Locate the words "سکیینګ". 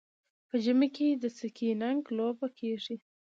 1.39-2.01